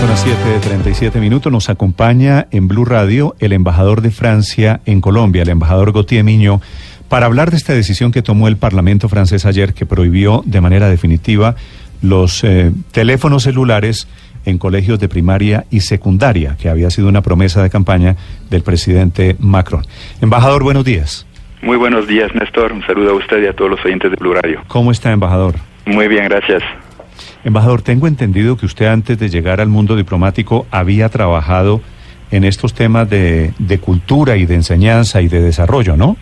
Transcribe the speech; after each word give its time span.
Son 0.00 0.08
las 0.08 0.24
7:37 0.24 1.20
minutos. 1.20 1.52
Nos 1.52 1.68
acompaña 1.68 2.46
en 2.52 2.68
Blue 2.68 2.86
Radio 2.86 3.34
el 3.38 3.52
embajador 3.52 4.00
de 4.00 4.10
Francia 4.10 4.80
en 4.86 5.02
Colombia, 5.02 5.42
el 5.42 5.50
embajador 5.50 5.92
Gautier 5.92 6.24
Miño, 6.24 6.62
para 7.10 7.26
hablar 7.26 7.50
de 7.50 7.58
esta 7.58 7.74
decisión 7.74 8.10
que 8.10 8.22
tomó 8.22 8.48
el 8.48 8.56
Parlamento 8.56 9.10
francés 9.10 9.44
ayer, 9.44 9.74
que 9.74 9.84
prohibió 9.84 10.42
de 10.46 10.62
manera 10.62 10.88
definitiva 10.88 11.54
los 12.00 12.42
eh, 12.44 12.72
teléfonos 12.92 13.42
celulares 13.42 14.08
en 14.46 14.56
colegios 14.56 14.98
de 15.00 15.10
primaria 15.10 15.66
y 15.70 15.80
secundaria, 15.80 16.56
que 16.58 16.70
había 16.70 16.88
sido 16.88 17.06
una 17.06 17.20
promesa 17.20 17.62
de 17.62 17.68
campaña 17.68 18.16
del 18.48 18.62
presidente 18.62 19.36
Macron. 19.38 19.84
Embajador, 20.22 20.62
buenos 20.62 20.86
días. 20.86 21.26
Muy 21.60 21.76
buenos 21.76 22.08
días, 22.08 22.34
Néstor. 22.34 22.72
Un 22.72 22.80
saludo 22.86 23.10
a 23.10 23.14
usted 23.16 23.42
y 23.42 23.48
a 23.48 23.52
todos 23.52 23.72
los 23.72 23.84
oyentes 23.84 24.10
de 24.10 24.16
Blue 24.16 24.32
Radio. 24.32 24.62
¿Cómo 24.66 24.92
está, 24.92 25.12
embajador? 25.12 25.56
Muy 25.84 26.08
bien, 26.08 26.24
gracias. 26.24 26.62
Embajador, 27.44 27.82
tengo 27.82 28.06
entendido 28.06 28.56
que 28.56 28.66
usted 28.66 28.86
antes 28.86 29.18
de 29.18 29.28
llegar 29.28 29.60
al 29.60 29.68
mundo 29.68 29.96
diplomático 29.96 30.66
había 30.70 31.08
trabajado 31.08 31.80
en 32.30 32.44
estos 32.44 32.74
temas 32.74 33.08
de, 33.08 33.52
cultura 33.80 34.36
y 34.36 34.46
de 34.46 34.54
enseñanza 34.54 35.20
y 35.22 35.28
de 35.28 35.40
desarrollo, 35.40 35.96
¿no? 35.96 36.16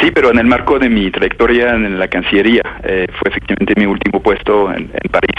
Sí, 0.00 0.10
pero 0.14 0.30
en 0.30 0.38
el 0.38 0.46
marco 0.46 0.78
de 0.78 0.88
mi 0.88 1.10
trayectoria 1.10 1.74
en 1.74 1.98
la 1.98 2.08
Cancillería. 2.08 2.62
Eh, 2.84 3.06
fue 3.18 3.30
efectivamente 3.30 3.74
mi 3.76 3.86
último 3.86 4.20
puesto 4.20 4.72
en, 4.72 4.90
París. 5.10 5.30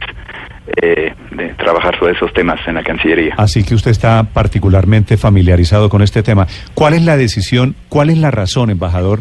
Eh, 0.81 1.13
de 1.31 1.49
trabajar 1.55 1.97
sobre 1.99 2.13
esos 2.13 2.31
temas 2.33 2.59
en 2.67 2.75
la 2.75 2.83
Cancillería. 2.83 3.35
Así 3.37 3.63
que 3.63 3.75
usted 3.75 3.91
está 3.91 4.23
particularmente 4.23 5.17
familiarizado 5.17 5.89
con 5.89 6.01
este 6.01 6.23
tema. 6.23 6.47
¿Cuál 6.73 6.93
es 6.93 7.03
la 7.03 7.17
decisión, 7.17 7.75
cuál 7.89 8.09
es 8.09 8.17
la 8.17 8.31
razón, 8.31 8.69
embajador, 8.69 9.19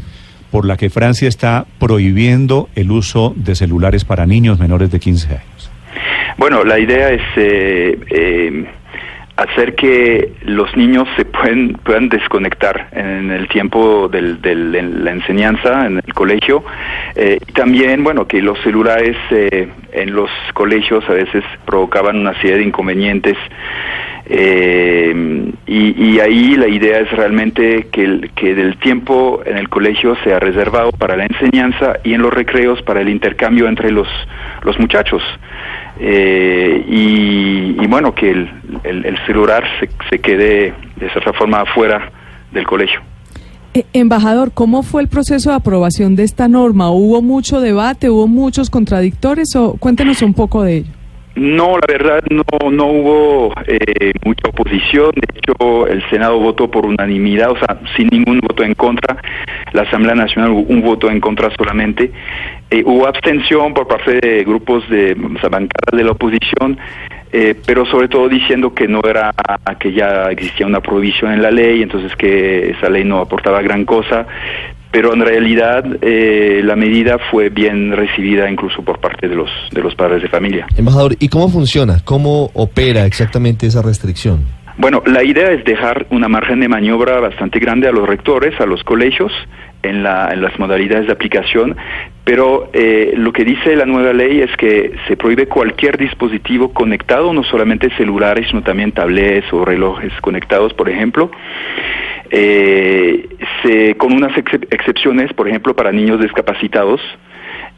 por 0.52 0.66
la 0.66 0.76
que 0.76 0.90
Francia 0.90 1.28
está 1.28 1.64
prohibiendo 1.80 2.68
el 2.76 2.92
uso 2.92 3.32
de 3.34 3.54
celulares 3.54 4.04
para 4.04 4.26
niños 4.26 4.60
menores 4.60 4.92
de 4.92 5.00
15 5.00 5.28
años? 5.28 5.70
Bueno, 6.36 6.62
la 6.62 6.78
idea 6.78 7.08
es 7.08 7.22
eh, 7.36 7.98
eh, 8.10 8.66
hacer 9.36 9.74
que 9.74 10.32
los 10.44 10.76
niños 10.76 11.08
se 11.16 11.24
pueden, 11.24 11.72
puedan 11.82 12.10
desconectar 12.10 12.88
en 12.92 13.30
el 13.30 13.48
tiempo 13.48 14.08
de 14.08 14.20
la 14.20 15.10
enseñanza 15.10 15.86
en 15.86 16.02
el 16.04 16.14
colegio 16.14 16.62
eh, 17.16 17.38
y 17.40 17.52
también, 17.52 18.04
bueno, 18.04 18.28
que 18.28 18.42
los 18.42 18.58
celulares 18.60 19.16
en 19.30 20.14
los 20.14 20.30
colegios 20.52 21.02
a 21.08 21.12
veces 21.12 21.44
provocaban 21.64 22.18
una 22.18 22.34
serie 22.42 22.58
de 22.58 22.64
inconvenientes 22.64 23.38
eh, 24.26 25.52
y, 25.66 26.20
ahí 26.20 26.54
la 26.56 26.68
idea 26.68 27.00
es 27.00 27.10
realmente 27.10 27.88
que, 27.90 28.04
el, 28.04 28.30
que 28.34 28.54
del 28.54 28.78
tiempo 28.78 29.42
en 29.44 29.56
el 29.56 29.68
colegio 29.68 30.16
sea 30.22 30.38
reservado 30.38 30.92
para 30.92 31.16
la 31.16 31.24
enseñanza 31.24 31.98
y 32.04 32.14
en 32.14 32.22
los 32.22 32.32
recreos 32.32 32.80
para 32.82 33.00
el 33.00 33.08
intercambio 33.08 33.66
entre 33.66 33.90
los, 33.90 34.08
los 34.62 34.78
muchachos. 34.78 35.22
Eh, 35.98 36.84
y, 36.88 37.86
bueno, 37.86 38.14
que 38.14 38.30
el, 38.30 38.50
el, 38.84 39.18
celular 39.26 39.64
se, 39.80 39.88
se, 40.08 40.20
quede 40.20 40.72
de 40.96 41.10
cierta 41.10 41.32
forma 41.32 41.60
afuera 41.62 42.10
del 42.52 42.66
colegio. 42.66 43.00
Eh, 43.74 43.84
embajador, 43.92 44.52
¿cómo 44.52 44.82
fue 44.82 45.02
el 45.02 45.08
proceso 45.08 45.50
de 45.50 45.56
aprobación 45.56 46.16
de 46.16 46.24
esta 46.24 46.48
norma? 46.48 46.90
¿Hubo 46.90 47.22
mucho 47.22 47.60
debate? 47.60 48.10
¿Hubo 48.10 48.28
muchos 48.28 48.70
contradictores? 48.70 49.56
O 49.56 49.74
cuéntenos 49.74 50.22
un 50.22 50.34
poco 50.34 50.62
de 50.62 50.78
ello. 50.78 51.01
No, 51.34 51.78
la 51.78 51.86
verdad 51.88 52.22
no, 52.30 52.70
no 52.70 52.86
hubo 52.86 53.54
eh, 53.66 54.12
mucha 54.24 54.48
oposición. 54.48 55.12
De 55.14 55.26
hecho, 55.34 55.86
el 55.86 56.02
Senado 56.10 56.38
votó 56.38 56.70
por 56.70 56.84
unanimidad, 56.84 57.52
o 57.52 57.56
sea, 57.56 57.78
sin 57.96 58.08
ningún 58.08 58.40
voto 58.40 58.62
en 58.62 58.74
contra. 58.74 59.16
La 59.72 59.82
Asamblea 59.82 60.14
Nacional 60.14 60.50
un 60.50 60.82
voto 60.82 61.10
en 61.10 61.20
contra 61.20 61.50
solamente. 61.56 62.12
Eh, 62.70 62.82
hubo 62.84 63.06
abstención 63.06 63.72
por 63.72 63.88
parte 63.88 64.20
de 64.20 64.44
grupos 64.44 64.88
de 64.90 65.12
o 65.12 65.50
bancadas 65.50 65.92
de 65.92 66.04
la 66.04 66.12
oposición, 66.12 66.78
eh, 67.32 67.54
pero 67.66 67.86
sobre 67.86 68.08
todo 68.08 68.28
diciendo 68.28 68.74
que 68.74 68.86
no 68.86 69.00
era 69.02 69.32
que 69.78 69.92
ya 69.92 70.30
existía 70.30 70.66
una 70.66 70.80
prohibición 70.80 71.32
en 71.32 71.40
la 71.40 71.50
ley, 71.50 71.82
entonces 71.82 72.14
que 72.16 72.70
esa 72.70 72.90
ley 72.90 73.04
no 73.04 73.18
aportaba 73.18 73.62
gran 73.62 73.86
cosa 73.86 74.26
pero 74.92 75.14
en 75.14 75.22
realidad 75.22 75.84
eh, 76.02 76.60
la 76.62 76.76
medida 76.76 77.18
fue 77.30 77.48
bien 77.48 77.92
recibida 77.92 78.48
incluso 78.48 78.82
por 78.82 79.00
parte 79.00 79.28
de 79.28 79.34
los 79.34 79.50
de 79.72 79.82
los 79.82 79.94
padres 79.94 80.22
de 80.22 80.28
familia. 80.28 80.66
Embajador, 80.76 81.16
¿y 81.18 81.28
cómo 81.28 81.48
funciona? 81.48 81.96
¿Cómo 82.04 82.50
opera 82.54 83.06
exactamente 83.06 83.66
esa 83.66 83.82
restricción? 83.82 84.44
Bueno, 84.76 85.02
la 85.06 85.22
idea 85.22 85.50
es 85.50 85.64
dejar 85.64 86.06
una 86.10 86.28
margen 86.28 86.60
de 86.60 86.68
maniobra 86.68 87.20
bastante 87.20 87.58
grande 87.58 87.88
a 87.88 87.92
los 87.92 88.08
rectores, 88.08 88.58
a 88.60 88.66
los 88.66 88.82
colegios, 88.84 89.32
en, 89.82 90.02
la, 90.02 90.32
en 90.32 90.42
las 90.42 90.58
modalidades 90.58 91.06
de 91.06 91.12
aplicación, 91.12 91.76
pero 92.24 92.70
eh, 92.72 93.14
lo 93.16 93.32
que 93.32 93.44
dice 93.44 93.76
la 93.76 93.84
nueva 93.84 94.12
ley 94.12 94.40
es 94.40 94.50
que 94.56 94.92
se 95.08 95.16
prohíbe 95.16 95.46
cualquier 95.46 95.98
dispositivo 95.98 96.72
conectado, 96.72 97.32
no 97.32 97.42
solamente 97.44 97.90
celulares, 97.96 98.46
sino 98.48 98.62
también 98.62 98.92
tablets 98.92 99.52
o 99.52 99.64
relojes 99.64 100.12
conectados, 100.20 100.72
por 100.74 100.88
ejemplo, 100.88 101.30
eh, 102.34 103.28
se, 103.62 103.94
con 103.96 104.14
unas 104.14 104.34
excepciones, 104.38 105.30
por 105.34 105.46
ejemplo, 105.48 105.76
para 105.76 105.92
niños 105.92 106.18
discapacitados, 106.18 106.98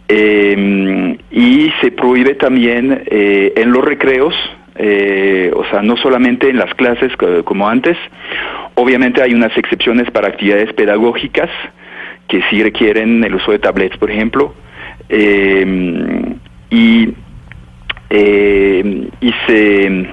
eh, 0.07 1.19
y 1.33 1.73
se 1.81 1.91
prohíbe 1.91 2.37
también 2.37 3.03
eh, 3.07 3.53
en 3.57 3.73
los 3.73 3.85
recreos, 3.85 4.33
o 4.77 5.65
sea, 5.71 5.83
no 5.83 5.97
solamente 5.97 6.49
en 6.49 6.59
las 6.59 6.73
clases 6.75 7.13
como 7.45 7.69
antes, 7.69 7.97
obviamente 8.75 9.23
hay 9.23 9.35
unas 9.35 9.57
excepciones 9.57 10.11
para 10.11 10.29
actividades 10.29 10.73
pedagógicas 10.73 11.51
que 12.29 12.43
sí 12.51 12.63
requieren 12.63 13.23
el 13.25 13.35
uso 13.35 13.53
de 13.53 13.59
tablets, 13.61 13.97
por 13.97 14.11
ejemplo, 14.11 14.55
y 16.71 17.15
y 19.21 19.33
se, 19.47 20.07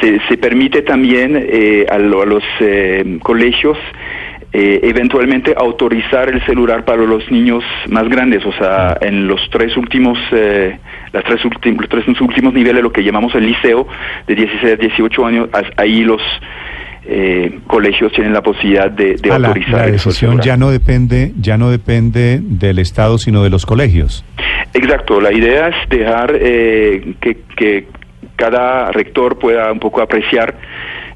se, 0.00 0.36
permite 0.38 0.82
también 0.82 1.36
eh, 1.36 1.86
a, 1.90 1.98
los 1.98 2.42
eh, 2.60 3.18
colegios 3.22 3.78
eventualmente 4.52 5.54
autorizar 5.56 6.28
el 6.28 6.44
celular 6.44 6.84
para 6.84 7.02
los 7.02 7.30
niños 7.30 7.62
más 7.88 8.08
grandes, 8.08 8.44
o 8.44 8.52
sea, 8.54 8.98
en 9.00 9.28
los 9.28 9.40
tres 9.52 9.76
últimos, 9.76 10.18
las 10.32 11.22
tres 11.22 11.44
últimos, 11.44 11.82
los 11.82 11.88
tres 11.88 12.20
últimos 12.20 12.52
niveles, 12.52 12.82
lo 12.82 12.90
que 12.90 13.04
llamamos 13.04 13.32
el 13.36 13.46
liceo, 13.46 13.86
de 14.26 14.34
16 14.34 14.72
a 14.72 14.76
18 14.76 15.26
años, 15.26 15.48
ahí 15.76 16.02
los 16.02 16.20
colegios 17.68 18.12
tienen 18.12 18.32
la 18.32 18.42
posibilidad 18.42 18.90
de, 18.90 19.14
de 19.14 19.30
autorizar. 19.30 19.72
La, 19.72 19.86
la 19.86 19.92
decisión 19.92 20.40
ya 20.40 20.56
no 20.56 20.70
depende, 20.72 21.32
ya 21.38 21.56
no 21.56 21.70
depende 21.70 22.40
del 22.42 22.80
Estado, 22.80 23.18
sino 23.18 23.44
de 23.44 23.50
los 23.50 23.64
colegios. 23.64 24.24
Exacto, 24.72 25.20
la 25.20 25.32
idea 25.32 25.68
es 25.68 25.88
dejar 25.88 26.32
eh, 26.40 27.14
que, 27.20 27.86
cada 28.40 28.90
rector 28.90 29.38
pueda 29.38 29.70
un 29.70 29.78
poco 29.78 30.00
apreciar 30.00 30.56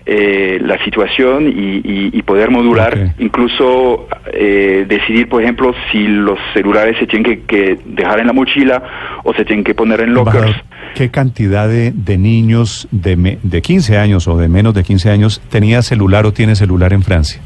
eh, 0.05 0.59
la 0.61 0.77
situación 0.85 1.47
y, 1.49 2.23
poder 2.23 2.51
modular, 2.51 3.15
incluso 3.19 4.07
eh, 4.33 4.85
decidir, 4.89 5.29
por 5.29 5.43
ejemplo, 5.43 5.75
si 5.91 6.07
los 6.07 6.39
celulares 6.53 6.97
se 6.99 7.07
tienen 7.07 7.43
que, 7.47 7.79
dejar 7.85 8.21
en 8.21 8.27
la 8.27 8.33
mochila 8.33 8.83
o 9.25 9.33
se 9.35 9.45
tienen 9.45 9.65
que 9.65 9.75
poner 9.75 10.01
en 10.01 10.15
lockers. 10.15 10.57
¿Qué 10.95 11.11
cantidad 11.11 11.69
de, 11.69 12.19
niños 12.19 12.89
de, 12.91 13.39
de 13.43 13.63
15 13.63 13.99
años 13.99 14.29
o 14.29 14.37
de 14.37 14.49
menos 14.49 14.75
de 14.75 14.83
15 14.83 15.11
años 15.11 15.43
tenía 15.51 15.83
celular 15.83 16.27
o 16.27 16.33
tiene 16.33 16.55
celular 16.55 16.93
en 16.93 17.03
Francia? 17.03 17.41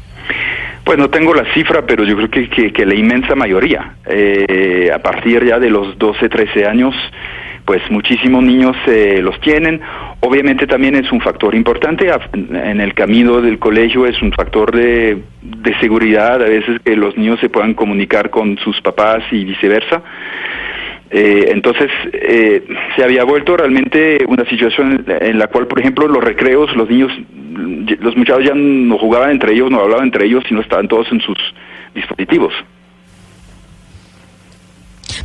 Pues 0.83 0.97
no 0.97 1.09
tengo 1.09 1.33
la 1.33 1.45
cifra, 1.53 1.85
pero 1.85 2.03
yo 2.03 2.15
creo 2.15 2.29
que, 2.29 2.73
que, 2.73 2.85
la 2.85 2.95
inmensa 2.95 3.35
mayoría, 3.35 3.93
eh, 4.05 4.89
a 4.93 4.99
partir 4.99 5.45
ya 5.45 5.59
de 5.59 5.69
los 5.69 5.97
12, 5.97 6.29
13 6.29 6.65
años, 6.65 6.95
pues 7.69 7.83
muchísimos 7.91 8.43
niños 8.43 8.75
eh, 8.87 9.19
los 9.21 9.39
tienen. 9.41 9.79
Obviamente 10.21 10.65
también 10.65 10.95
es 10.95 11.11
un 11.11 11.21
factor 11.21 11.53
importante 11.53 12.09
en 12.33 12.81
el 12.81 12.95
camino 12.95 13.41
del 13.41 13.59
colegio, 13.59 14.07
es 14.07 14.19
un 14.23 14.31
factor 14.31 14.75
de, 14.75 15.21
de 15.43 15.79
seguridad, 15.79 16.41
a 16.41 16.49
veces 16.49 16.81
que 16.83 16.95
los 16.95 17.15
niños 17.15 17.39
se 17.39 17.47
puedan 17.47 17.75
comunicar 17.75 18.31
con 18.31 18.57
sus 18.57 18.81
papás 18.81 19.21
y 19.29 19.45
viceversa. 19.45 20.01
Eh, 21.11 21.49
entonces, 21.49 21.91
eh, 22.11 22.63
se 22.95 23.03
había 23.03 23.23
vuelto 23.23 23.55
realmente 23.55 24.25
una 24.27 24.45
situación 24.45 25.05
en 25.07 25.37
la 25.37 25.45
cual, 25.45 25.67
por 25.67 25.79
ejemplo, 25.79 26.07
los 26.07 26.23
recreos, 26.23 26.75
los 26.75 26.89
niños, 26.89 27.11
los 27.99 28.17
muchachos 28.17 28.45
ya 28.45 28.55
no 28.55 28.97
jugaban 28.97 29.29
entre 29.29 29.53
ellos, 29.53 29.69
no 29.69 29.79
hablaban 29.79 30.05
entre 30.05 30.25
ellos, 30.25 30.43
sino 30.47 30.61
estaban 30.61 30.87
todos 30.87 31.05
en 31.11 31.21
sus 31.21 31.37
dispositivos. 31.93 32.51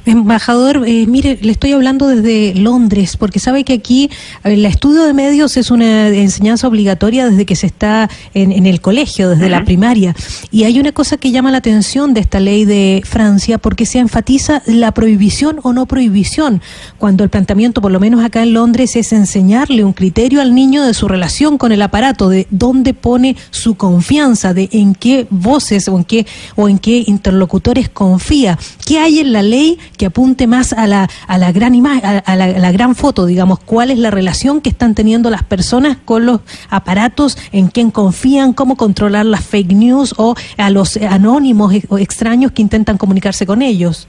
Embajador, 0.06 0.84
eh, 0.86 1.06
mire, 1.06 1.38
le 1.40 1.52
estoy 1.52 1.72
hablando 1.72 2.08
desde 2.08 2.54
Londres, 2.54 3.16
porque 3.16 3.38
sabe 3.38 3.64
que 3.64 3.72
aquí 3.72 4.10
el 4.42 4.66
estudio 4.66 5.04
de 5.04 5.14
medios 5.14 5.56
es 5.56 5.70
una 5.70 6.08
enseñanza 6.08 6.68
obligatoria 6.68 7.28
desde 7.28 7.46
que 7.46 7.56
se 7.56 7.66
está 7.66 8.10
en, 8.34 8.66
el 8.66 8.80
colegio, 8.80 9.30
desde 9.30 9.48
la 9.48 9.64
primaria. 9.64 10.14
Y 10.50 10.64
hay 10.64 10.78
una 10.78 10.92
cosa 10.92 11.16
que 11.16 11.30
llama 11.30 11.50
la 11.50 11.58
atención 11.58 12.12
de 12.12 12.20
esta 12.20 12.38
ley 12.40 12.64
de 12.64 13.02
Francia, 13.04 13.58
porque 13.58 13.86
se 13.86 13.98
enfatiza 13.98 14.62
la 14.66 14.92
prohibición 14.92 15.60
o 15.62 15.72
no 15.72 15.86
prohibición, 15.86 16.60
cuando 16.98 17.24
el 17.24 17.30
planteamiento, 17.30 17.80
por 17.80 17.90
lo 17.90 18.00
menos 18.00 18.24
acá 18.24 18.42
en 18.42 18.52
Londres, 18.52 18.96
es 18.96 19.12
enseñarle 19.12 19.84
un 19.84 19.92
criterio 19.92 20.40
al 20.40 20.54
niño 20.54 20.84
de 20.84 20.94
su 20.94 21.08
relación 21.08 21.56
con 21.56 21.72
el 21.72 21.80
aparato, 21.82 22.28
de 22.28 22.46
dónde 22.50 22.94
pone 22.94 23.36
su 23.50 23.76
confianza, 23.76 24.52
de 24.52 24.68
en 24.72 24.94
qué 24.94 25.26
voces 25.30 25.88
o 25.88 25.96
en 25.96 26.04
qué, 26.04 26.26
o 26.56 26.68
en 26.68 26.78
qué 26.78 27.04
interlocutores 27.06 27.88
confía. 27.88 28.58
¿Qué 28.84 28.98
hay 28.98 29.20
en 29.20 29.32
la 29.32 29.42
ley? 29.42 29.78
Que 29.96 30.06
apunte 30.06 30.46
más 30.46 30.72
a 30.72 30.86
la, 30.86 31.08
a 31.26 31.38
la 31.38 31.52
gran 31.52 31.74
imagen, 31.74 32.22
a, 32.24 32.36
la, 32.36 32.72
gran 32.72 32.94
foto, 32.94 33.26
digamos, 33.26 33.58
cuál 33.60 33.90
es 33.90 33.98
la 33.98 34.10
relación 34.10 34.60
que 34.60 34.70
están 34.70 34.94
teniendo 34.94 35.30
las 35.30 35.42
personas 35.42 35.96
con 36.04 36.26
los 36.26 36.40
aparatos, 36.70 37.38
en 37.52 37.68
quién 37.68 37.90
confían, 37.90 38.52
cómo 38.52 38.76
controlar 38.76 39.26
las 39.26 39.44
fake 39.44 39.72
news 39.72 40.14
o 40.16 40.34
a 40.56 40.70
los 40.70 40.96
anónimos 40.96 41.74
o 41.88 41.98
extraños 41.98 42.52
que 42.52 42.62
intentan 42.62 42.98
comunicarse 42.98 43.46
con 43.46 43.62
ellos. 43.62 44.08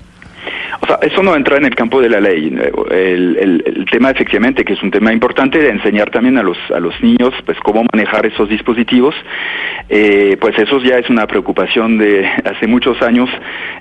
O 0.86 0.88
sea, 0.88 1.00
eso 1.02 1.24
no 1.24 1.36
entra 1.36 1.58
en 1.58 1.66
el 1.66 1.74
campo 1.74 2.00
de 2.00 2.10
la 2.10 2.20
ley. 2.20 2.56
El, 2.92 3.64
el, 3.66 3.86
tema, 3.90 4.12
efectivamente, 4.12 4.64
que 4.64 4.74
es 4.74 4.84
un 4.84 4.92
tema 4.92 5.12
importante 5.12 5.58
de 5.58 5.70
enseñar 5.70 6.12
también 6.12 6.38
a 6.38 6.44
los, 6.44 6.58
a 6.70 6.80
los 6.80 6.94
niños, 7.02 7.34
pues, 7.44 7.58
cómo 7.64 7.84
manejar 7.92 8.28
esos 8.28 8.48
dispositivos, 8.48 9.16
eh, 9.90 10.38
pues 10.40 10.56
eso 10.60 10.80
ya 10.82 11.00
es 11.00 11.10
una 11.10 11.26
preocupación 11.26 11.98
de 11.98 12.28
hace 12.46 12.68
muchos 12.68 13.02
años 13.02 13.28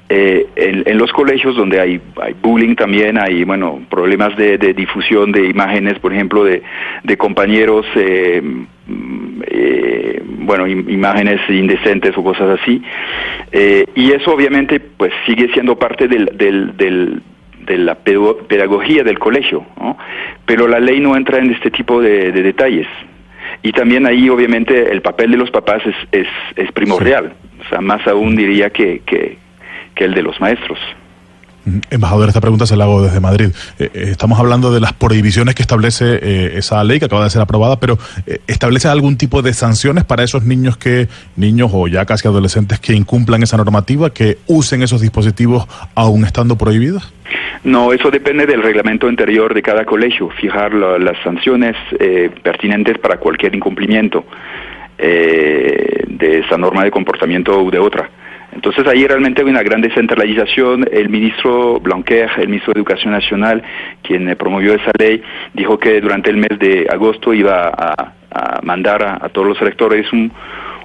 eh, 0.09 0.47
en, 0.57 0.97
los 0.97 1.13
colegios 1.13 1.55
donde 1.57 1.79
hay, 1.79 2.01
hay 2.23 2.35
bullying 2.41 2.75
también, 2.75 3.19
hay, 3.19 3.45
bueno, 3.45 3.83
problemas 3.91 4.35
de, 4.39 4.57
difusión 4.57 5.31
de 5.31 5.47
imágenes, 5.47 5.99
por 5.99 6.15
ejemplo, 6.15 6.43
de, 6.43 6.63
de 7.03 7.17
compañeros, 7.19 7.85
eh, 7.97 8.41
eh 8.89 10.15
bueno, 10.45 10.67
imágenes 10.67 11.41
indecentes 11.49 12.17
o 12.17 12.23
cosas 12.23 12.61
así. 12.61 12.83
Eh, 13.53 13.87
y 13.95 14.13
eso 14.13 14.33
obviamente 14.33 14.81
pues 14.81 15.13
sigue 15.27 15.49
siendo 15.53 15.79
parte 15.79 16.09
del, 16.09 16.27
del, 16.37 17.23
de 17.67 17.79
la 17.79 17.95
pedagogía 17.95 19.03
del 19.03 19.19
colegio, 19.19 19.65
¿no? 19.79 19.97
pero 20.47 20.69
la 20.69 20.81
ley 20.81 21.01
no 21.01 21.17
entra 21.17 21.39
en 21.39 21.51
este 21.51 21.71
tipo 21.71 22.01
de, 22.01 22.33
detalles. 22.33 22.87
Y 23.63 23.73
también 23.73 24.07
ahí 24.07 24.29
obviamente 24.29 24.91
el 24.93 25.01
papel 25.01 25.31
de 25.31 25.39
los 25.39 25.51
papás 25.51 25.83
es, 25.87 25.97
es, 26.13 26.29
es 26.57 26.71
primordial, 26.73 27.33
o 27.65 27.69
sea, 27.69 27.81
más 27.81 28.07
aún 28.07 28.37
diría 28.37 28.71
que, 28.71 29.01
que, 29.07 29.39
que 29.95 30.05
el 30.05 30.15
de 30.15 30.23
los 30.23 30.39
maestros. 30.41 30.79
Embajador, 31.91 32.29
esta 32.29 32.41
pregunta 32.41 32.67
se 32.67 32.77
la 32.77 32.85
hago 32.85 33.03
desde 33.03 33.21
Madrid. 33.21 33.49
Eh, 33.79 33.91
eh, 33.95 34.09
estamos 34.11 34.39
hablando 34.39 34.73
de 34.73 34.81
las 34.81 34.93
prohibiciones 34.93 35.55
que 35.55 35.63
establece 35.63 36.19
eh, 36.21 36.53
esa 36.57 36.85
ley 36.85 36.99
que 36.99 37.07
acaba 37.07 37.25
de 37.25 37.31
ser 37.31 37.41
aprobada, 37.41 37.81
pero 37.81 37.99
¿establece 38.47 38.89
algún 38.89 39.17
tipo 39.17 39.41
de 39.41 39.55
sanciones 39.55 40.05
para 40.05 40.23
esos 40.23 40.45
niños 40.45 40.77
que, 40.77 41.09
niños 41.37 41.71
o 41.73 41.89
ya 41.89 42.05
casi 42.05 42.29
adolescentes 42.29 42.81
que 42.81 42.93
incumplan 42.93 43.43
esa 43.43 43.57
normativa, 43.57 44.11
que 44.11 44.39
usen 44.47 44.83
esos 44.83 45.01
dispositivos 45.01 45.67
aún 45.95 46.25
estando 46.25 46.57
prohibidos? 46.57 47.13
No, 47.65 47.95
eso 47.95 48.11
depende 48.11 48.45
del 48.45 48.63
reglamento 48.63 49.09
interior 49.09 49.55
de 49.55 49.63
cada 49.63 49.87
colegio, 49.87 50.29
fijar 50.29 50.75
las 50.75 51.17
sanciones 51.23 51.75
pertinentes 52.43 52.99
para 52.99 53.17
cualquier 53.17 53.55
incumplimiento 53.55 54.27
de 54.99 56.43
esa 56.45 56.59
norma 56.59 56.85
de 56.85 56.91
comportamiento 56.91 57.63
u 57.63 57.71
de 57.71 57.79
otra. 57.79 58.11
Entonces 58.55 58.87
ahí 58.87 59.07
realmente 59.07 59.43
hay 59.43 59.49
una 59.49 59.63
gran 59.63 59.81
descentralización. 59.81 60.87
El 60.91 61.09
ministro 61.09 61.81
Blanquer, 61.81 62.31
el 62.39 62.49
ministro 62.49 62.73
de 62.73 62.81
Educación 62.81 63.13
Nacional, 63.13 63.63
quien 64.03 64.29
eh, 64.29 64.37
promovió 64.37 64.75
esa 64.75 64.93
ley, 64.99 65.23
dijo 65.53 65.79
que 65.79 66.01
durante 66.01 66.31
el 66.31 66.37
mes 66.37 66.59
de 66.59 66.87
agosto 66.91 67.35
iba 67.35 67.69
a, 67.69 68.13
mandar 68.63 69.03
a, 69.03 69.29
todos 69.29 69.47
los 69.47 69.61
rectores 69.61 70.13
un, 70.13 70.33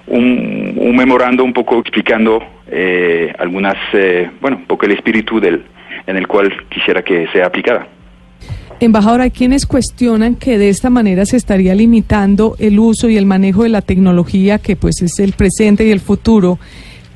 un, 0.05 0.95
memorando 0.95 1.43
un 1.43 1.51
poco 1.51 1.79
explicando 1.79 2.43
eh, 2.67 3.33
algunas, 3.39 3.75
eh, 3.93 4.29
bueno, 4.39 4.57
un 4.57 4.65
poco 4.65 4.85
el 4.85 4.91
espíritu 4.91 5.39
del, 5.39 5.63
en 6.05 6.15
el 6.15 6.27
cual 6.27 6.51
quisiera 6.69 7.01
que 7.01 7.27
sea 7.33 7.47
aplicada. 7.47 7.87
Embajador, 8.79 9.21
hay 9.21 9.31
quienes 9.31 9.65
cuestionan 9.65 10.35
que 10.35 10.57
de 10.57 10.69
esta 10.69 10.89
manera 10.89 11.25
se 11.25 11.37
estaría 11.37 11.73
limitando 11.73 12.55
el 12.59 12.79
uso 12.79 13.09
y 13.09 13.17
el 13.17 13.25
manejo 13.25 13.63
de 13.63 13.69
la 13.69 13.81
tecnología, 13.81 14.59
que 14.59 14.75
pues 14.75 15.01
es 15.01 15.19
el 15.19 15.33
presente 15.33 15.85
y 15.85 15.91
el 15.91 15.99
futuro 15.99 16.59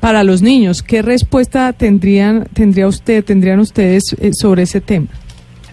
para 0.04 0.22
los 0.22 0.42
niños. 0.42 0.82
¿Qué 0.82 1.00
respuesta 1.00 1.72
tendrían, 1.72 2.44
tendría 2.52 2.86
usted, 2.86 3.24
tendrían 3.24 3.58
ustedes 3.58 4.14
eh, 4.20 4.34
sobre 4.34 4.64
ese 4.64 4.82
tema? 4.82 5.06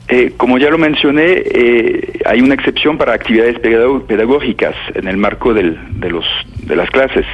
Eh, 0.07 0.31
como 0.38 0.57
ya 0.57 0.69
lo 0.69 0.78
mencioné, 0.78 1.44
eh, 1.54 2.22
hay 2.25 2.39
una 2.39 2.54
excepción 2.54 2.98
para 2.98 3.12
actividades 3.12 3.60
pedagógicas 3.60 4.74
en 4.95 5.10
el 5.10 5.18
marco 5.18 5.54
de, 5.54 5.63
los, 5.63 6.24
de 6.63 6.75
las 6.78 6.89
clases. 6.92 7.25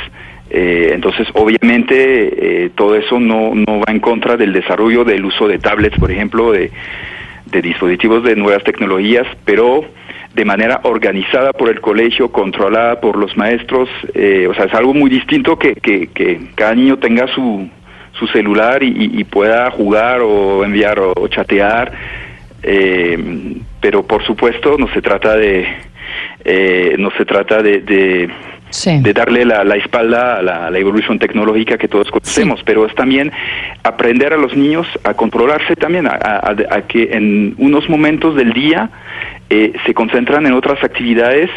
entonces, 0.50 1.28
obviamente, 1.36 2.72
todo 2.74 2.96
eso 2.96 3.20
no, 3.20 3.54
no 3.54 3.82
va 3.82 3.94
en 3.94 4.00
contra 4.00 4.36
del 4.36 4.52
desarrollo 4.52 5.04
del 5.04 5.24
uso 5.24 5.48
de 5.48 5.60
tablets, 5.60 6.00
por 6.00 6.12
ejemplo, 6.12 6.52
de, 6.52 6.72
de 7.46 7.62
dispositivos 7.62 8.24
de 8.24 8.36
nuevas 8.36 8.64
tecnologías, 8.64 9.28
pero 9.46 9.86
de 10.38 10.46
manera 10.46 10.82
organizada 10.84 11.52
por 11.52 11.68
el 11.68 11.82
colegio, 11.82 12.32
controlada 12.32 13.02
por 13.02 13.18
los 13.18 13.36
maestros. 13.36 13.90
Eh, 14.14 14.48
o 14.48 14.54
sea, 14.54 14.66
es 14.66 14.74
algo 14.76 14.94
muy 14.94 15.10
distinto 15.10 15.58
que, 15.58 15.74
que, 15.76 16.40
cada 16.54 16.76
niño 16.76 16.98
tenga 16.98 17.28
su, 17.28 17.68
su 18.14 18.28
celular 18.28 18.84
y, 18.84 19.24
pueda 19.24 19.72
jugar 19.72 20.22
o 20.22 20.64
enviar 20.64 21.00
o, 21.00 21.28
chatear. 21.28 21.92
Eh, 22.62 23.18
pero 23.82 24.06
por 24.06 24.24
supuesto 24.26 24.78
no 24.78 24.88
se 24.94 25.02
trata 25.02 25.36
de 25.36 25.68
eh, 26.44 26.96
no 26.98 27.12
se 27.12 27.26
trata 27.26 27.62
de, 27.62 27.82
de, 27.82 29.14
darle 29.14 29.46
la, 29.46 29.64
la, 29.64 29.76
espalda 29.76 30.38
a 30.38 30.70
la, 30.72 30.80
evolución 30.80 31.20
tecnológica 31.20 31.78
que 31.78 31.88
todos 31.88 32.10
conocemos, 32.10 32.62
pero 32.64 32.86
es 32.86 32.96
también 32.96 33.32
aprender 33.84 34.34
a 34.34 34.38
los 34.38 34.56
niños 34.56 34.88
a 35.04 35.14
controlarse 35.14 35.76
también, 35.76 36.08
a 36.08 36.82
que 36.88 37.10
en 37.12 37.56
unos 37.58 37.88
momentos 37.90 38.36
del 38.36 38.54
día 38.54 38.90
eh, 39.50 39.74
se 39.86 39.94
concentran 39.94 40.46
en 40.46 40.54
otras 40.54 40.84
actividades 40.84 41.50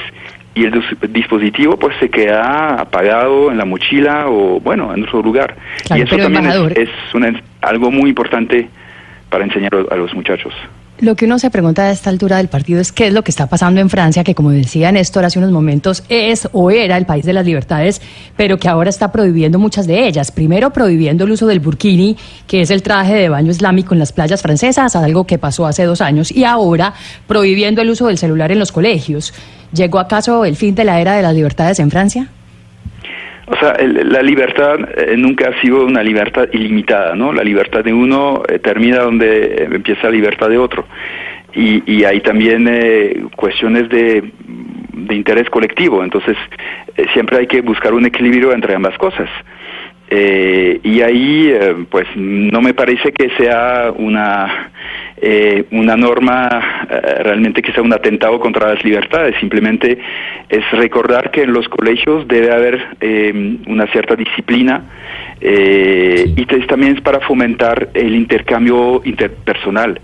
y 0.54 0.64
el 0.64 0.82
dispositivo 1.08 1.76
pues 1.76 1.96
se 1.98 2.10
queda 2.10 2.80
apagado 2.80 3.50
en 3.50 3.58
la 3.58 3.64
mochila 3.64 4.26
o 4.28 4.60
bueno 4.60 4.92
en 4.94 5.04
otro 5.04 5.22
lugar 5.22 5.56
y 5.94 6.00
eso 6.02 6.16
también 6.16 6.46
es, 6.46 6.88
algo 7.60 7.90
muy 7.90 8.10
importante 8.10 8.68
para 9.28 9.44
enseñar 9.44 9.70
a 9.90 9.96
los 9.96 10.12
muchachos. 10.14 10.52
Lo 11.00 11.16
que 11.16 11.24
uno 11.24 11.38
se 11.38 11.48
pregunta 11.48 11.84
a 11.84 11.92
esta 11.92 12.10
altura 12.10 12.36
del 12.36 12.48
partido 12.48 12.78
es 12.78 12.92
qué 12.92 13.06
es 13.06 13.14
lo 13.14 13.24
que 13.24 13.30
está 13.30 13.46
pasando 13.46 13.80
en 13.80 13.88
Francia, 13.88 14.22
que 14.22 14.34
como 14.34 14.50
decía 14.50 14.92
Néstor 14.92 15.24
hace 15.24 15.38
unos 15.38 15.50
momentos, 15.50 16.02
es 16.10 16.46
o 16.52 16.70
era 16.70 16.98
el 16.98 17.06
país 17.06 17.24
de 17.24 17.32
las 17.32 17.46
libertades, 17.46 18.02
pero 18.36 18.58
que 18.58 18.68
ahora 18.68 18.90
está 18.90 19.10
prohibiendo 19.10 19.58
muchas 19.58 19.86
de 19.86 20.06
ellas. 20.06 20.30
Primero 20.30 20.74
prohibiendo 20.74 21.24
el 21.24 21.30
uso 21.30 21.46
del 21.46 21.60
burkini, 21.60 22.18
que 22.46 22.60
es 22.60 22.70
el 22.70 22.82
traje 22.82 23.14
de 23.14 23.30
baño 23.30 23.50
islámico 23.50 23.94
en 23.94 23.98
las 23.98 24.12
playas 24.12 24.42
francesas, 24.42 24.94
algo 24.94 25.24
que 25.24 25.38
pasó 25.38 25.64
hace 25.66 25.84
dos 25.84 26.02
años, 26.02 26.30
y 26.30 26.44
ahora 26.44 26.92
prohibiendo 27.26 27.80
el 27.80 27.88
uso 27.88 28.08
del 28.08 28.18
celular 28.18 28.52
en 28.52 28.58
los 28.58 28.70
colegios. 28.70 29.32
¿Llegó 29.72 30.00
acaso 30.00 30.44
el 30.44 30.54
fin 30.54 30.74
de 30.74 30.84
la 30.84 31.00
era 31.00 31.14
de 31.14 31.22
las 31.22 31.34
libertades 31.34 31.78
en 31.78 31.90
Francia? 31.90 32.28
O 33.50 33.56
sea, 33.56 33.76
la 33.82 34.22
libertad 34.22 34.78
eh, 34.96 35.16
nunca 35.16 35.48
ha 35.48 35.60
sido 35.60 35.84
una 35.84 36.04
libertad 36.04 36.48
ilimitada, 36.52 37.16
¿no? 37.16 37.32
La 37.32 37.42
libertad 37.42 37.82
de 37.82 37.92
uno 37.92 38.44
eh, 38.48 38.60
termina 38.60 38.98
donde 38.98 39.68
empieza 39.72 40.04
la 40.04 40.12
libertad 40.12 40.48
de 40.48 40.56
otro. 40.56 40.86
Y, 41.52 41.82
y 41.84 42.04
hay 42.04 42.20
también 42.20 42.68
eh, 42.70 43.24
cuestiones 43.34 43.88
de, 43.88 44.22
de, 44.92 45.14
interés 45.16 45.50
colectivo, 45.50 46.04
entonces 46.04 46.36
siempre 47.12 47.38
hay 47.38 47.48
que 47.48 47.60
buscar 47.60 47.92
un 47.92 48.06
equilibrio 48.06 48.52
entre 48.52 48.76
ambas 48.76 48.96
cosas. 48.98 49.28
y 50.12 51.02
ahí, 51.02 51.52
pues, 51.90 52.06
no 52.14 52.60
me 52.62 52.72
parece 52.72 53.10
que 53.10 53.30
sea 53.30 53.92
una 53.96 54.70
eh, 55.22 55.66
una 55.72 55.96
norma 55.96 56.86
eh, 56.88 57.22
realmente 57.22 57.60
que 57.60 57.72
sea 57.72 57.82
un 57.82 57.92
atentado 57.92 58.40
contra 58.40 58.72
las 58.72 58.82
libertades, 58.82 59.36
simplemente 59.38 59.98
es 60.48 60.70
recordar 60.72 61.30
que 61.30 61.42
en 61.42 61.52
los 61.52 61.68
colegios 61.68 62.26
debe 62.26 62.50
haber 62.50 62.96
eh, 63.02 63.58
una 63.66 63.86
cierta 63.88 64.16
disciplina 64.16 64.82
y 65.42 66.44
también 66.66 66.96
es 66.96 67.00
para 67.02 67.20
fomentar 67.20 67.88
el 67.94 68.14
intercambio 68.14 69.00
interpersonal. 69.04 70.00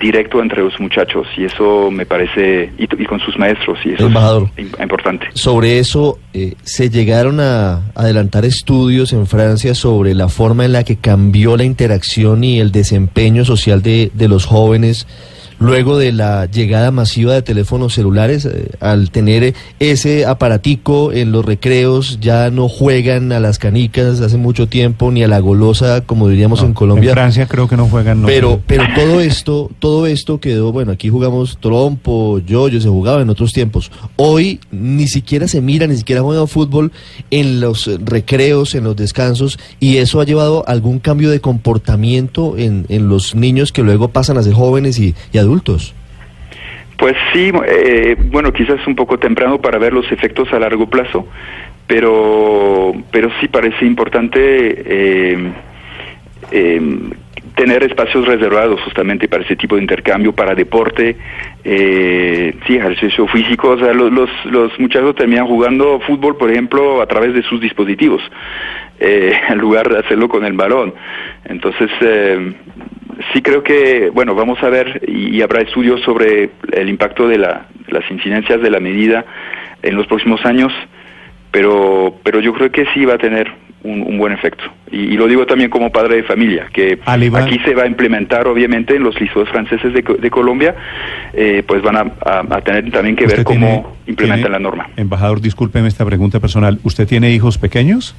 Directo 0.00 0.42
entre 0.42 0.62
los 0.62 0.78
muchachos 0.80 1.26
y 1.36 1.44
eso 1.44 1.90
me 1.90 2.04
parece 2.04 2.72
y, 2.78 2.86
con 3.04 3.20
sus 3.20 3.38
maestros 3.38 3.78
y 3.84 3.92
eso 3.92 4.08
es 4.56 4.80
importante. 4.80 5.28
Sobre 5.34 5.78
eso 5.78 6.18
se 6.62 6.90
llegaron 6.90 7.40
a 7.40 7.92
adelantar 7.94 8.44
estudios 8.44 9.12
en 9.12 9.26
Francia 9.26 9.74
sobre 9.74 10.14
la 10.14 10.28
forma 10.28 10.64
en 10.64 10.72
la 10.72 10.84
que 10.84 10.96
cambió 10.96 11.56
la 11.56 11.64
interacción 11.64 12.44
y 12.44 12.60
el 12.60 12.72
desempeño 12.72 13.44
social 13.44 13.82
de, 13.82 14.10
de 14.14 14.28
los 14.28 14.46
jóvenes 14.46 15.06
luego 15.58 15.98
de 15.98 16.12
la 16.12 16.46
llegada 16.46 16.90
masiva 16.90 17.34
de 17.34 17.42
teléfonos 17.42 17.94
celulares, 17.94 18.44
eh, 18.44 18.70
al 18.80 19.10
tener 19.10 19.54
ese 19.78 20.26
aparatico 20.26 21.12
en 21.12 21.32
los 21.32 21.44
recreos, 21.44 22.18
ya 22.20 22.50
no 22.50 22.68
juegan 22.68 23.32
a 23.32 23.40
las 23.40 23.58
canicas 23.58 24.20
hace 24.20 24.36
mucho 24.36 24.68
tiempo, 24.68 25.10
ni 25.10 25.22
a 25.22 25.28
la 25.28 25.40
golosa, 25.40 26.02
como 26.02 26.28
diríamos 26.28 26.62
en 26.62 26.74
Colombia. 26.74 27.10
En 27.10 27.14
Francia 27.14 27.46
creo 27.46 27.68
que 27.68 27.76
no 27.76 27.86
juegan. 27.86 28.22
pero, 28.24 28.60
pero 28.66 28.84
todo 28.94 29.20
esto, 29.20 29.70
todo 29.78 30.06
esto 30.06 30.40
quedó, 30.40 30.72
bueno, 30.72 30.92
aquí 30.92 31.08
jugamos 31.08 31.58
trompo, 31.60 32.38
yoyo, 32.38 32.80
se 32.80 32.88
jugaba 32.88 33.22
en 33.22 33.30
otros 33.30 33.52
tiempos. 33.52 33.90
Hoy 34.16 34.60
ni 34.70 35.08
siquiera 35.08 35.48
se 35.48 35.60
mira, 35.60 35.86
ni 35.86 35.96
siquiera 35.96 36.22
juega 36.22 36.46
fútbol 36.46 36.92
en 37.30 37.60
los 37.60 37.90
recreos, 38.04 38.74
en 38.74 38.84
los 38.84 38.96
descansos, 38.96 39.58
y 39.80 39.96
eso 39.96 40.20
ha 40.20 40.24
llevado 40.24 40.64
a 40.66 40.72
algún 40.72 40.98
cambio 40.98 41.30
de 41.30 41.40
comportamiento 41.40 42.56
en, 42.56 42.86
en 42.88 43.08
los 43.08 43.34
niños 43.34 43.72
que 43.72 43.82
luego 43.82 44.08
pasan 44.08 44.38
a 44.38 44.42
ser 44.42 44.52
jóvenes 44.52 44.98
y, 44.98 45.14
y 45.32 45.38
adultos 45.38 45.47
adultos? 45.48 45.94
Pues 46.96 47.14
sí, 47.32 47.52
eh, 47.66 48.16
bueno, 48.18 48.52
quizás 48.52 48.84
un 48.86 48.96
poco 48.96 49.18
temprano 49.18 49.60
para 49.60 49.78
ver 49.78 49.92
los 49.92 50.10
efectos 50.10 50.52
a 50.52 50.58
largo 50.58 50.88
plazo, 50.88 51.26
pero, 51.86 52.92
pero 53.10 53.30
sí 53.40 53.48
parece 53.48 53.84
importante 53.84 54.38
eh, 54.40 55.52
eh, 56.50 56.80
tener 57.58 57.82
espacios 57.82 58.24
reservados 58.24 58.80
justamente 58.82 59.26
para 59.26 59.42
ese 59.42 59.56
tipo 59.56 59.74
de 59.74 59.82
intercambio, 59.82 60.32
para 60.32 60.54
deporte, 60.54 61.16
eh, 61.64 62.54
sí, 62.66 62.76
ejercicio 62.76 63.26
físico. 63.26 63.70
O 63.70 63.78
sea, 63.78 63.92
los, 63.92 64.12
los, 64.12 64.30
los, 64.44 64.78
muchachos 64.78 65.16
terminan 65.16 65.46
jugando 65.46 65.98
fútbol, 66.06 66.36
por 66.36 66.52
ejemplo, 66.52 67.02
a 67.02 67.06
través 67.06 67.34
de 67.34 67.42
sus 67.42 67.60
dispositivos, 67.60 68.22
eh, 69.00 69.32
en 69.48 69.58
lugar 69.58 69.88
de 69.88 69.98
hacerlo 69.98 70.28
con 70.28 70.44
el 70.44 70.52
balón. 70.52 70.94
Entonces, 71.46 71.90
eh, 72.00 72.52
sí 73.32 73.42
creo 73.42 73.62
que, 73.62 74.10
bueno, 74.10 74.34
vamos 74.34 74.62
a 74.62 74.68
ver 74.68 75.02
y, 75.06 75.40
habrá 75.42 75.60
estudios 75.62 76.00
sobre 76.02 76.50
el 76.72 76.88
impacto 76.88 77.28
de 77.28 77.38
la, 77.38 77.66
las 77.88 78.08
incidencias 78.10 78.60
de 78.60 78.70
la 78.70 78.80
medida 78.80 79.24
en 79.82 79.94
los 79.94 80.06
próximos 80.06 80.44
años, 80.44 80.72
pero, 81.50 82.14
pero 82.22 82.40
yo 82.40 82.52
creo 82.52 82.70
que 82.70 82.86
sí 82.94 83.04
va 83.04 83.14
a 83.14 83.18
tener 83.18 83.52
un, 83.84 84.18
buen 84.18 84.32
efecto. 84.32 84.64
Y, 84.90 85.16
lo 85.16 85.26
digo 85.26 85.46
también 85.46 85.70
como 85.70 85.90
padre 85.90 86.16
de 86.16 86.22
familia, 86.24 86.66
que 86.72 86.98
aquí 87.06 87.58
se 87.60 87.74
va 87.74 87.84
a 87.84 87.86
implementar 87.86 88.46
obviamente 88.48 88.96
en 88.96 89.02
los 89.02 89.18
liceos 89.20 89.48
franceses 89.48 89.92
de, 89.92 90.02
de 90.02 90.30
Colombia, 90.30 90.74
eh, 91.32 91.62
pues 91.66 91.82
van 91.82 91.96
a, 91.96 92.60
tener 92.62 92.90
también 92.90 93.16
que 93.16 93.26
ver 93.26 93.44
cómo 93.44 93.96
implementan 94.06 94.52
la 94.52 94.58
norma. 94.58 94.88
Embajador, 94.96 95.40
discúlpeme 95.40 95.88
esta 95.88 96.04
pregunta 96.04 96.40
personal. 96.40 96.78
¿Usted 96.82 97.06
tiene 97.06 97.30
hijos 97.30 97.58
pequeños? 97.58 98.14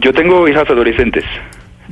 Yo 0.00 0.12
tengo 0.12 0.48
hijas 0.48 0.68
adolescentes. 0.70 1.24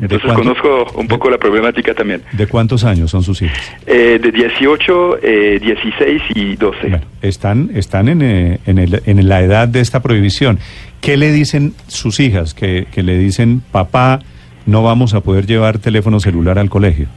Entonces 0.00 0.32
conozco 0.32 0.86
un 0.94 1.08
poco 1.08 1.30
la 1.30 1.38
problemática 1.38 1.94
también. 1.94 2.22
¿De 2.32 2.46
cuántos 2.46 2.84
años 2.84 3.10
son 3.10 3.22
sus 3.22 3.42
hijos? 3.42 3.58
Eh, 3.86 4.18
de 4.22 4.30
18, 4.30 5.18
eh, 5.22 5.58
16 5.60 6.22
y 6.34 6.56
12. 6.56 7.00
están 7.22 7.70
están 7.74 8.08
en, 8.08 8.22
eh, 8.22 8.60
en, 8.66 8.78
el, 8.78 9.02
en, 9.06 9.28
la 9.28 9.42
edad 9.42 9.68
de 9.68 9.80
esta 9.80 10.00
prohibición. 10.00 10.58
¿Qué 11.00 11.16
le 11.16 11.32
dicen 11.32 11.74
sus 11.86 12.20
hijas? 12.20 12.54
Que, 12.54 12.86
que 12.92 13.02
le 13.02 13.18
dicen, 13.18 13.62
papá, 13.72 14.20
no 14.66 14.82
vamos 14.82 15.14
a 15.14 15.20
poder 15.20 15.46
llevar 15.46 15.78
teléfono 15.78 16.20
celular 16.20 16.58
al 16.58 16.70
colegio. 16.70 17.08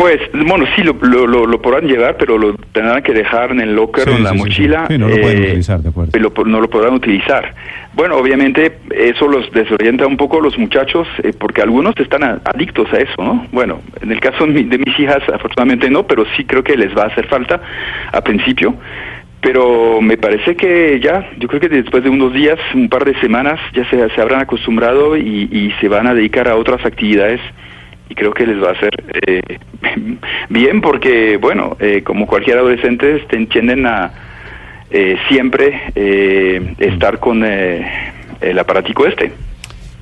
Pues, 0.00 0.18
bueno, 0.32 0.64
sí, 0.74 0.82
lo, 0.82 0.94
lo, 0.94 1.46
lo, 1.46 1.60
podrán 1.60 1.86
llevar, 1.86 2.16
pero 2.16 2.38
lo 2.38 2.54
tendrán 2.72 3.02
que 3.02 3.12
dejar 3.12 3.50
en 3.50 3.60
el 3.60 3.76
locker 3.76 4.08
o 4.08 4.12
en 4.12 4.24
la 4.24 4.32
mochila. 4.32 4.86
Sí, 4.88 4.96
no 4.96 5.08
lo 5.08 5.20
pueden 5.20 5.42
eh, 5.42 5.46
utilizar, 5.48 5.80
de 5.80 5.90
acuerdo. 5.90 6.10
Pero 6.10 6.32
no 6.46 6.58
lo 6.58 6.70
podrán 6.70 6.94
utilizar. 6.94 7.54
Bueno, 7.92 8.16
obviamente 8.16 8.78
eso 8.96 9.28
los 9.28 9.52
desorienta 9.52 10.06
un 10.06 10.16
poco 10.16 10.38
a 10.38 10.40
los 10.42 10.56
muchachos, 10.56 11.06
eh, 11.22 11.34
porque 11.38 11.60
algunos 11.60 11.94
están 11.98 12.22
adictos 12.24 12.90
a 12.94 12.96
eso, 12.96 13.14
¿no? 13.18 13.46
Bueno, 13.52 13.82
en 14.00 14.10
el 14.10 14.20
caso 14.20 14.46
de 14.46 14.78
mis 14.78 14.98
hijas, 14.98 15.18
afortunadamente 15.34 15.90
no, 15.90 16.06
pero 16.06 16.24
sí 16.34 16.46
creo 16.46 16.64
que 16.64 16.78
les 16.78 16.96
va 16.96 17.02
a 17.02 17.08
hacer 17.08 17.26
falta 17.26 17.60
a 18.10 18.22
principio. 18.22 18.76
Pero 19.42 20.00
me 20.00 20.16
parece 20.16 20.56
que 20.56 20.98
ya, 20.98 21.28
yo 21.36 21.46
creo 21.46 21.60
que 21.60 21.68
después 21.68 22.02
de 22.02 22.08
unos 22.08 22.32
días, 22.32 22.58
un 22.74 22.88
par 22.88 23.04
de 23.04 23.20
semanas, 23.20 23.60
ya 23.74 23.84
se, 23.90 24.08
se 24.08 24.20
habrán 24.22 24.40
acostumbrado 24.40 25.14
y, 25.18 25.46
y 25.52 25.74
se 25.78 25.88
van 25.88 26.06
a 26.06 26.14
dedicar 26.14 26.48
a 26.48 26.56
otras 26.56 26.86
actividades 26.86 27.42
y 28.10 28.14
creo 28.14 28.32
que 28.32 28.46
les 28.46 28.62
va 28.62 28.70
a 28.70 28.72
hacer 28.72 28.90
eh, 29.26 29.40
bien 30.50 30.80
porque, 30.80 31.38
bueno, 31.38 31.76
eh, 31.80 32.02
como 32.04 32.26
cualquier 32.26 32.58
adolescente, 32.58 33.24
tienden 33.50 33.86
a 33.86 34.12
eh, 34.90 35.16
siempre 35.28 35.92
estar 36.78 37.20
con 37.20 37.44
el 37.44 38.58
aparatico 38.58 39.06
este. 39.06 39.32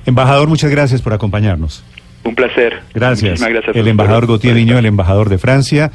Embajador, 0.05 0.47
muchas 0.47 0.71
gracias 0.71 1.01
por 1.01 1.13
acompañarnos. 1.13 1.85
Un 2.23 2.35
placer. 2.35 2.81
Gracias. 2.93 3.41
gracias 3.41 3.75
el 3.75 3.87
embajador 3.87 4.27
Gautier 4.27 4.55
Niño, 4.55 4.77
el 4.77 4.87
embajador 4.87 5.29
de 5.29 5.37
Francia. 5.37 5.91